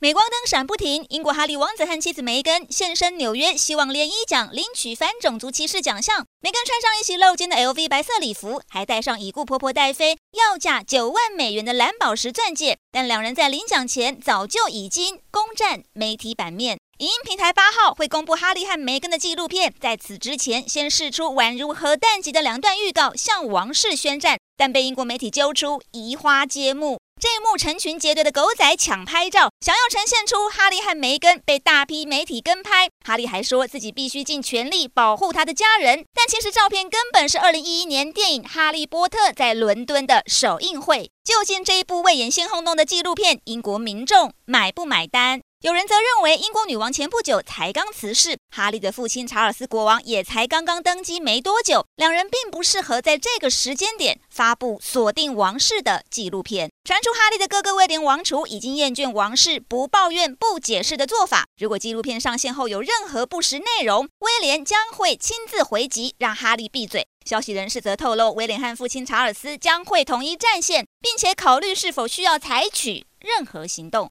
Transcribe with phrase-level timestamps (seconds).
[0.00, 6.24] 镁光灯闪不停，英国哈利王子和妻子梅根现身纽约，希望联谊奖领取反种族歧视奖项。
[6.40, 12.78] 梅根穿上一袭露肩的 LV 白色礼服，还戴上已故婆婆戴妃要价九万美元的蓝宝石钻戒。
[12.92, 16.78] 但两人在领奖前早就已经攻占媒体版面。
[16.98, 27.00] 影音平台八号会公布哈利和梅根的纪录片，在此之前先释出宛如核弹级的两段预告，向王室宣战，但被英国媒体揪出移花接木。
[27.20, 32.88] 这一幕成群结队的狗仔抢拍照，想要呈现出哈利和梅根被大批媒体跟拍。
[33.04, 41.10] 哈利还说自己必须尽全力保护他的家人，但其实照片根本是2011年电影《哈利波特》在伦敦的首映会。
[41.24, 45.40] 究竟这一部未演先轰动的纪录片，英国民众买不买单？
[45.62, 56.70] 有人则认为，英国女王前不久才刚辞世，哈利的父亲查尔斯国王也才刚刚登基没多久，两人并不适合在这个时间点发布锁定王室的纪录片。
[56.88, 67.06] 传出哈利的哥哥威廉王储已经厌倦王室不抱怨、不解释的做法，如果纪录片上线后有任何不实内容，威廉将会亲自回击，让哈利闭嘴。
[67.26, 74.06] 消息人士则透露，威廉汉父亲查尔斯将会统一战线，并且考虑是否需要采取任何行动。